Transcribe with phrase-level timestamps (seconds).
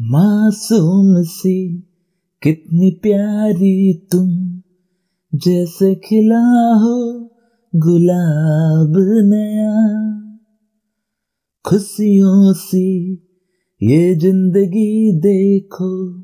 [0.00, 1.78] मासूम सी,
[2.42, 4.28] कितनी प्यारी तुम।
[5.34, 7.30] जैसे खिला हो
[7.76, 8.92] गुलाब
[9.24, 9.96] नया।
[11.66, 13.12] खुशियों सी,
[13.82, 16.22] ये ज़िंदगी देखो।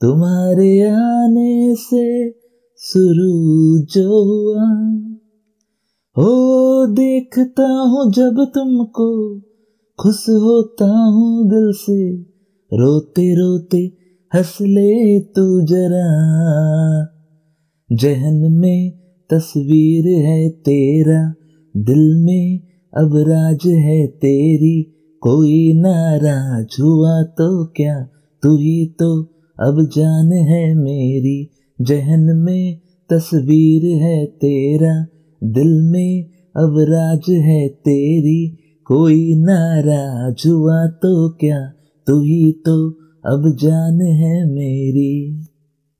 [0.00, 2.30] तुम्हारे आने से
[2.78, 4.70] शुरू जो हुआ।
[6.16, 9.40] हो देखता हूँ जब तुमको,
[10.00, 12.33] खुश होता हूँ दिल से।
[12.74, 13.78] रोते रोते
[14.34, 16.06] हंस ले तू जरा।
[17.92, 18.90] जहन में
[19.30, 21.34] तस्वीर है तेरा,
[21.76, 22.60] दिल में
[22.96, 24.82] अब राज है तेरी।
[25.20, 28.08] कोई नाराज़ हुआ तो क्या,
[28.42, 29.22] तू ही तो
[29.60, 31.50] अब जान है मेरी।
[31.80, 35.06] जहन में तस्वीर है तेरा,
[35.44, 36.24] दिल में
[36.56, 41.73] अब राज है तेरी। कोई नाराज़ हुआ तो क्या
[42.06, 42.90] तू ही तो
[43.24, 45.40] अब जान है मेरी।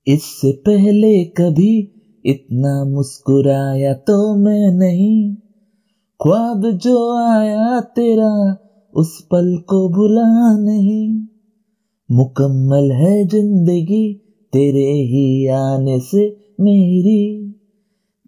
[0.07, 1.91] इससे पहले कभी
[2.25, 5.35] इतना मुस्कुराया तो मैं नहीं।
[6.21, 8.57] ख्वाब जो आया तेरा,
[8.93, 11.25] उस पल को भुला नहीं।
[12.11, 14.13] मुकम्मल है ज़िंदगी
[14.53, 17.51] तेरे ही आने से मेरी।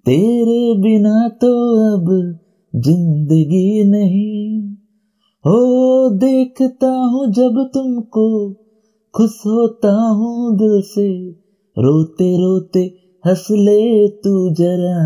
[0.05, 1.53] तेरे बिना तो
[1.95, 2.39] अब
[2.75, 4.73] ज़िंदगी नहीं।
[5.45, 8.53] हो देखता हूँ जब तुमको,
[9.15, 11.29] खुश होता हूँ दिल से।
[11.79, 12.79] रोते रोते
[13.27, 14.97] हंस ले तू जरा।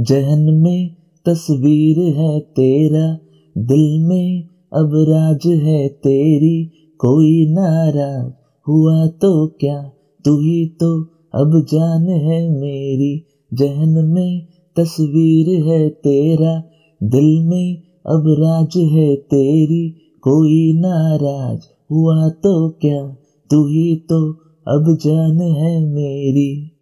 [0.00, 3.18] जहन में तस्वीर है तेरा,
[3.58, 8.32] दिल में अब राज है तेरी। कोई नाराज़
[8.68, 9.90] हुआ तो क्या,
[10.24, 11.02] तू ही तो
[11.34, 16.62] अब जान है मेरी। जहन में तस्वीर है तेरा,
[17.02, 19.88] दिल में अब राज है तेरी,
[20.22, 21.60] कोई नाराज़
[21.90, 23.16] हुआ तो क्या?
[23.50, 24.32] तू ही तो
[24.68, 26.70] अब जान है मेरी।